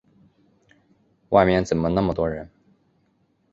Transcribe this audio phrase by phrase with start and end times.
[1.29, 2.49] 外面怎么那么多人？